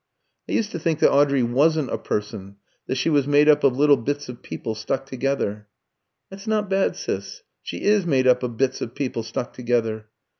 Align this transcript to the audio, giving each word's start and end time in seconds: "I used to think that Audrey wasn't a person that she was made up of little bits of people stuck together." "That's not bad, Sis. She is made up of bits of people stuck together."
"I 0.49 0.53
used 0.53 0.71
to 0.71 0.79
think 0.79 0.97
that 0.97 1.11
Audrey 1.11 1.43
wasn't 1.43 1.91
a 1.91 1.97
person 1.99 2.55
that 2.87 2.95
she 2.95 3.07
was 3.07 3.27
made 3.27 3.47
up 3.47 3.63
of 3.63 3.77
little 3.77 3.97
bits 3.97 4.29
of 4.29 4.41
people 4.41 4.73
stuck 4.73 5.05
together." 5.05 5.67
"That's 6.31 6.47
not 6.47 6.71
bad, 6.71 6.95
Sis. 6.95 7.43
She 7.61 7.83
is 7.83 8.07
made 8.07 8.25
up 8.25 8.41
of 8.41 8.57
bits 8.57 8.81
of 8.81 8.95
people 8.95 9.21
stuck 9.21 9.53
together." 9.53 10.07